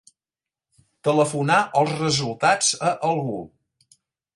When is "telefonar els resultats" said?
1.09-2.75